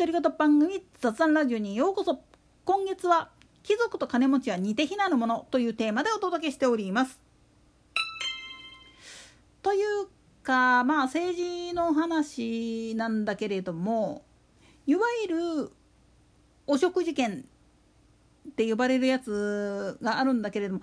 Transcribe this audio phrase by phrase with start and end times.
[0.00, 2.22] 独り言番組雑談ラジオにようこそ。
[2.64, 3.28] 今月は
[3.62, 7.20] 貴族と金持ちは似て非なるものというテーマでお届けしております。
[9.60, 10.06] という
[10.42, 14.22] かまあ政治の話なんだけれども
[14.86, 15.72] いわゆる
[16.66, 17.44] 汚職事件
[18.48, 20.80] って呼ばれるやつがあるんだけれども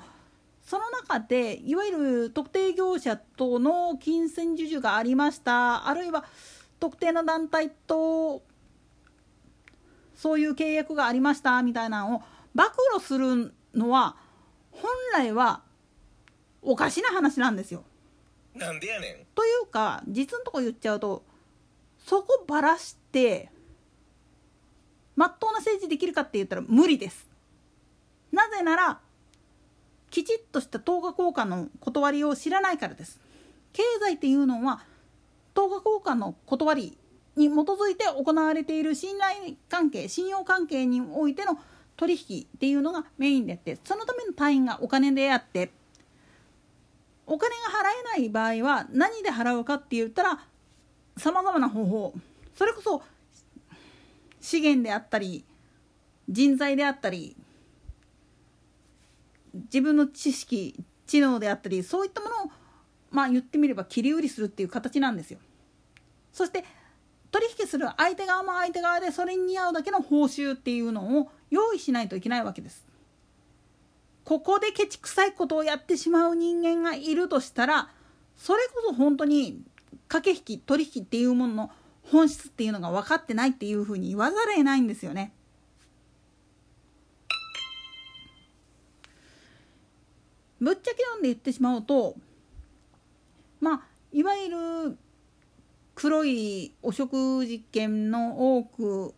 [0.62, 5.88] その中でいわゆる特定業者との金銭授受がありました。
[5.88, 6.24] あるいは
[6.80, 8.44] 特定の団体と
[10.18, 12.24] そういう契約がありましたみたいなのを
[12.56, 14.18] 暴露するのは
[14.72, 15.62] 本来は
[16.62, 17.84] おかしな話なんですよ。
[18.56, 21.24] なんでやねんというか実のとこ言っちゃうと
[22.00, 23.52] そこばらして
[25.16, 27.28] まっとうな政治できるかって言ったら無理です。
[28.32, 29.00] なぜなら
[30.10, 33.22] きちっとした等価交換の断りを知らないからです。
[33.72, 34.82] 経済っていうのは
[35.54, 36.98] 等価交換の断り
[37.38, 41.58] に基づいて行われている信頼関係信用関係においての
[41.96, 45.72] 取引っていうのがメインであってそのための単位がお金であって
[47.26, 50.40] お金が払えない場合は何で払うかって言ったら
[51.18, 52.14] さまざまな方法
[52.56, 53.02] それこそ
[54.40, 55.44] 資源であったり
[56.30, 57.36] 人材であったり
[59.54, 62.52] 自分の知識知能であったりそういったものを
[63.12, 65.40] まあ言ってみれば切り売りするっていう形なんですよ。
[66.32, 66.64] そして
[67.32, 72.86] 取引する相手側も相手側でそれに似合うだけの報酬っていうのを用意しないといけないわけです。
[74.24, 77.90] ここでケチくさいことをやってしまう人間がいるとしたら
[78.36, 79.62] それこそ本当に
[80.10, 81.72] 駆け引き取引っていうものの
[82.04, 85.34] 本質っていうのが分かってないっていうふうに言わざるを得ないんですよね。
[90.60, 92.16] ぶっちゃけ読んで言ってしまうと
[93.62, 93.82] まあ
[94.12, 94.50] いわゆ
[94.90, 94.98] る
[96.00, 99.16] 黒い汚職事件の多く、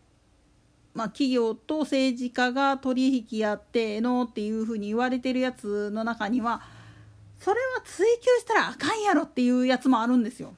[0.93, 6.61] まあ、企業と政治家が取引やってのっていうふうに言われてるやつの中には
[7.37, 10.53] それは追求したらあかんやろっていうやつもあるんですよ。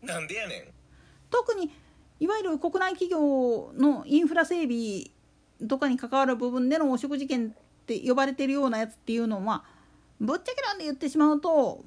[0.00, 0.64] なんでやねん
[1.28, 1.72] 特に
[2.20, 5.10] いわゆる国内企業のインフラ整備
[5.66, 7.52] とかに関わる部分での汚職事件っ
[7.84, 9.64] て呼ばれてるようなやつっていうのは
[10.20, 11.84] ぶっちゃけなんで言ってしまうと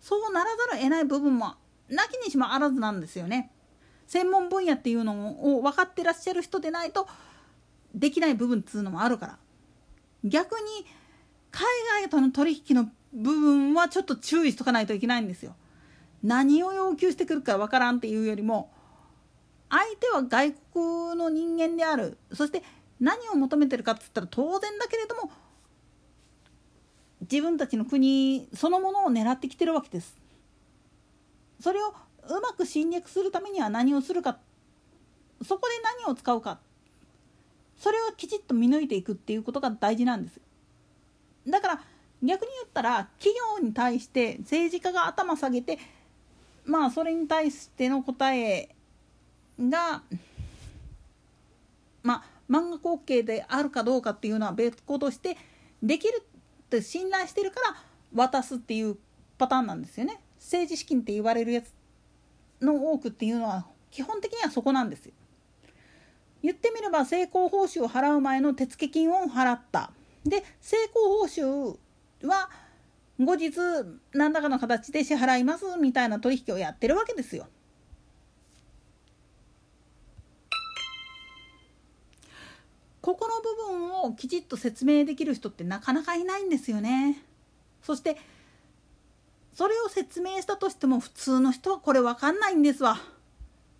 [0.00, 1.56] そうならざるを得ない部分も
[1.92, 3.52] なきにしもあらずなんですよね。
[4.06, 7.06] 専門分野っていうのを分かってらっしゃる人でないと
[7.94, 9.38] できない部分っつうのもあるから
[10.24, 10.86] 逆に
[11.50, 11.64] 海
[12.02, 15.54] 外との取引の部分はちょっと注意しとかないといけないんですよ。
[16.22, 18.70] 何を要求してくるか分からんっていうよりも
[19.68, 22.62] 相手は外国の人間であるそして
[23.00, 25.30] 何を求めてるかっつったら当然だけれども
[27.22, 30.21] 自分たちの国そのものを狙ってきてるわけです。
[31.62, 31.94] それを
[32.28, 34.36] うまく侵略するためには何をするか。
[35.46, 35.74] そこで
[36.04, 36.58] 何を使うか。
[37.78, 40.40] それをきちっと見抜いていくっていうことが大事なんです。
[41.46, 41.80] だから
[42.20, 45.78] 逆に言ったら企業に対して政治家が頭下げて
[46.64, 48.74] まあそれに対しての答え
[49.60, 50.02] が
[52.02, 55.36] まあ漫画光景であるかどうかっていうのは別個として
[55.80, 56.22] できる
[56.64, 57.76] って信頼してるから
[58.14, 58.96] 渡すっていう
[59.38, 60.20] パターンなんですよね。
[60.42, 61.72] 政治資金って言われるやつ
[62.60, 65.12] の多くっていうのは基本的にはそこなんですよ。
[66.42, 69.92] 言ってみれば成功報酬を払う前の手付金を払った
[70.24, 71.76] で成功報酬
[72.26, 72.50] は
[73.20, 73.52] 後日
[74.12, 77.46] 何らかの形で支払いますみたいな取引をやってるわけですよ。
[83.00, 87.22] ここの部分をきちっと説明できる人ってなかなかいないんですよね。
[87.82, 88.16] そして
[89.54, 92.98] それを説明したとしても普通の人はこれ分かんないんですわ。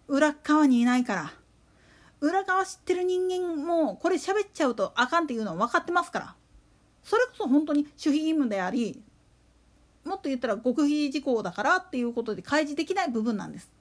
[0.06, 1.32] 裏側にいないから。
[2.20, 6.34] 裏側知ってる人間もこれ喋っちゃうとあかんっていうのは分かってますから。
[7.02, 9.02] それこそ本当に守秘義務であり
[10.04, 13.72] もっと言ったら極秘事項だからっていうことで開示できない部分なんです。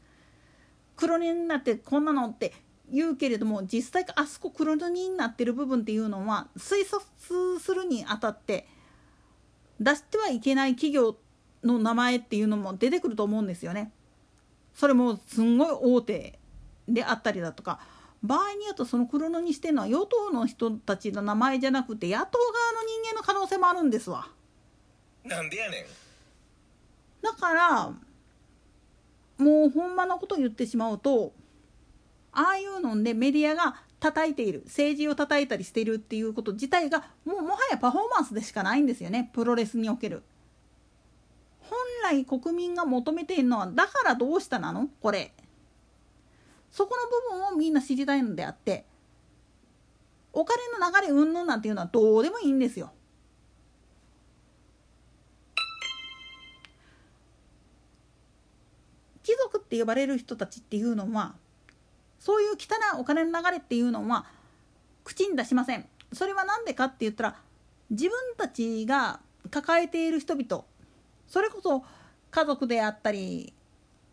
[0.95, 2.54] 黒塗りになってこんなのって
[2.89, 8.68] 言うけれども実際あそこ黒塗りになってる部分っていうのは推察するにあたって
[9.80, 11.31] 出してはいけない企業って
[11.63, 13.92] の名前っていうのも出てくると思うんですよね。
[14.74, 16.40] それもすんごい大手
[16.88, 17.80] であったりだとか
[18.24, 22.30] 場合によってその黒塗にしてるのは与党の人たちの名前じゃなくて野党側の
[23.04, 24.28] 人間の可能性もあるんですわ。
[25.25, 25.86] なんでやねん
[27.22, 27.94] だから
[29.38, 31.34] もうほんまのこと言ってしまうと
[32.31, 40.24] ああいうのでメディアが叩いている政治を叩いたりしているっていうこと自体がもうもはやパフォーマンスでしかないんですよねプロレスにおける。
[42.25, 45.34] 国民が求めているのはだからどうしたなのこれ
[46.72, 48.86] そこの部分をみんな知りたいのであって
[50.34, 52.94] お金の流れ云々なんていうのはどうでもいいんですよ。
[59.24, 61.36] 貴族って呼ばれる人たちっていうのは
[62.19, 64.25] そういう汚いお金の流れっていうのは
[65.04, 65.88] 口に出しません。
[66.14, 67.36] それは何でかって言ったら
[67.90, 69.19] 自分たちが
[69.50, 70.64] 抱えている人々
[71.28, 71.84] それこそ
[72.31, 73.54] 家族であったり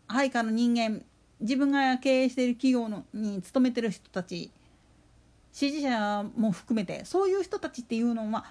[0.07, 1.03] 配下の人間
[1.39, 4.51] 自分が経営している企業のに勤めてる人たち
[5.53, 8.45] 支持者も含めてそういう人たちっていうのは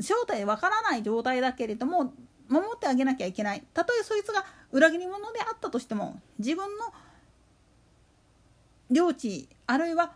[0.00, 2.12] 正体わからない状態だけれども
[2.48, 6.92] 守ってあげなきゃいけないたとえそいつが裏切り者であったとしても自分の
[8.90, 10.12] 領地あるいは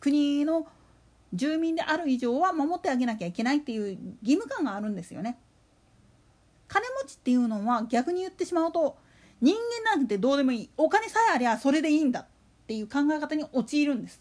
[0.00, 0.66] 国の
[1.32, 5.38] 住民である以上は守ってあげなきゃいけないっていう義務感があるんですよね。
[7.08, 8.96] ちっていうのは逆に言ってしまうと
[9.40, 12.26] 人間なんてどうでもいいお金さえありゃそれでいいんだっ
[12.66, 14.20] ていう考え方に陥るんです。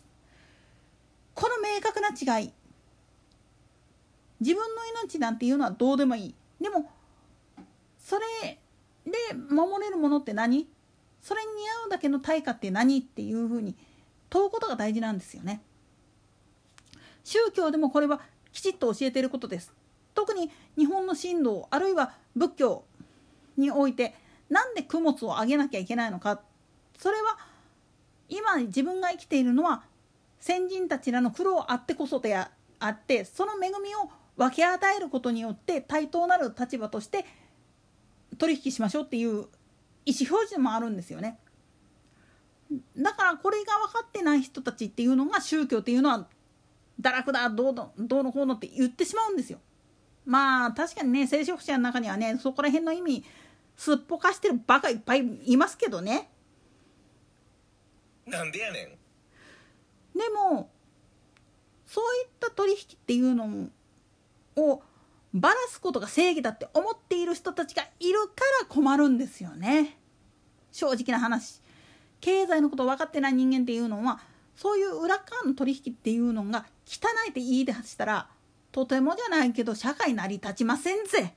[1.33, 2.53] この明確な違い
[4.39, 6.89] 自分の命なんていうのはどうでもいいでも
[7.99, 8.59] それ
[9.05, 10.67] で守れるものって何？
[11.21, 12.99] それに似合うだけの対価って何？
[12.99, 13.75] っていうふうに
[14.29, 15.61] 問うことが大事なんですよね。
[17.23, 18.21] 宗教でもこれは
[18.53, 19.73] きちっと教えていることです。
[20.77, 22.83] 日本の神道あるいは仏教
[23.57, 24.13] において
[24.49, 26.41] なんで供物をあげなきゃいけないのか
[26.97, 27.37] それは
[28.29, 29.83] 今自分が生きているのは
[30.39, 32.49] 先人たちらの苦労あってこそであ
[32.87, 37.25] ってその恵みを分け与えることによって対等なる立場として
[38.37, 39.47] 取引しましょうっていう
[40.05, 41.39] 意思表示もあるんですよね。
[42.97, 46.27] だからこれが分かってない人たちっていうのが宗教っていうのは
[47.01, 49.59] 堕落だどうのどうのこうのって言ってしまうんですよ。
[50.27, 53.23] まあ確かにね聖職者の中にはねそこら辺の意味
[53.77, 56.29] すっぽかしてるバカいっぱいいますけどね。
[58.25, 60.17] なんでやねん。
[60.17, 60.69] でも
[61.85, 63.69] そういった取引っていうの
[64.57, 64.83] を
[65.33, 69.97] ばらすことが正義だって思っている人たちがいるから困るんですよね。
[70.73, 71.61] 正直な話。
[72.19, 74.19] 経済のこと分かってない人間っていうのは
[74.55, 78.27] そういう裏側の取引っていうのが汚いって言い出したら
[78.77, 81.33] とてもじゃないけど社会成り立ちませんぜ。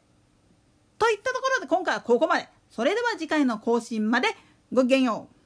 [0.99, 2.47] といったところで今回はここまで。
[2.69, 4.29] それでは次回の更新まで
[4.71, 5.40] ごきげんよう。